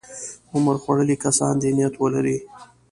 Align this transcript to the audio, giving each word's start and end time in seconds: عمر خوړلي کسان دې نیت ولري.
عمر 0.53 0.75
خوړلي 0.83 1.15
کسان 1.23 1.53
دې 1.61 1.69
نیت 1.77 1.93
ولري. 1.97 2.37